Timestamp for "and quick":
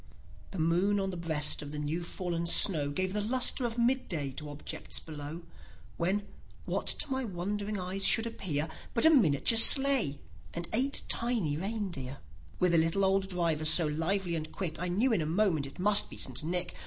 14.33-14.81